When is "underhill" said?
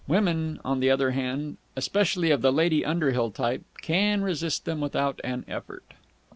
2.83-3.29